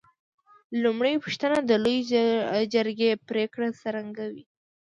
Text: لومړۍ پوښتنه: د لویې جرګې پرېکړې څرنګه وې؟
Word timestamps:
لومړۍ 0.83 1.13
پوښتنه: 1.23 1.57
د 1.69 1.71
لویې 1.83 2.21
جرګې 2.73 3.11
پرېکړې 3.27 3.67
څرنګه 3.81 4.23
وې؟ 4.33 4.43